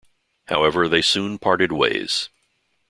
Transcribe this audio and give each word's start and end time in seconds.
However, 0.47 0.89
they 0.89 1.03
soon 1.03 1.37
parted 1.37 1.71
ways. 1.71 2.29